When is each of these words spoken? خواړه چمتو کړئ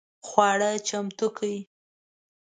خواړه 0.27 0.69
چمتو 0.87 1.27
کړئ 1.37 1.57